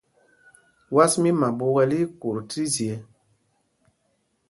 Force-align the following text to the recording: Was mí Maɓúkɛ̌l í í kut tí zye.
Was 0.95 1.13
mí 1.21 1.29
Maɓúkɛ̌l 1.41 1.91
í 1.99 2.01
í 2.05 2.11
kut 2.19 2.37
tí 2.49 2.63
zye. 2.73 2.93